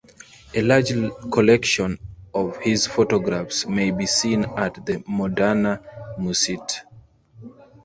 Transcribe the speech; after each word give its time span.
A 0.55 0.63
large 0.63 0.93
collection 1.31 1.99
of 2.33 2.57
his 2.57 2.87
photographs 2.87 3.67
may 3.67 3.91
be 3.91 4.07
seen 4.07 4.45
at 4.45 4.73
the 4.83 4.93
Moderna 5.07 5.79
museet. 6.17 6.81